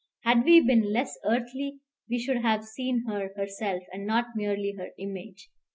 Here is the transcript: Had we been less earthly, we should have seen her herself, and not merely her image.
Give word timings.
Had 0.23 0.45
we 0.45 0.59
been 0.65 0.91
less 0.91 1.15
earthly, 1.23 1.77
we 2.09 2.17
should 2.17 2.37
have 2.41 2.65
seen 2.65 3.05
her 3.05 3.29
herself, 3.37 3.83
and 3.93 4.07
not 4.07 4.29
merely 4.35 4.71
her 4.75 4.89
image. 4.97 5.51